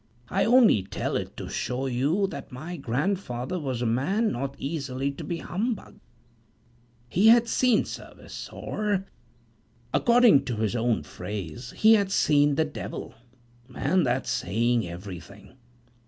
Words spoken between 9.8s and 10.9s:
according to his